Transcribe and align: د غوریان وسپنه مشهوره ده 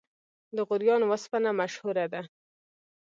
د 0.55 0.57
غوریان 0.67 1.01
وسپنه 1.09 1.49
مشهوره 1.59 2.05
ده 2.13 2.21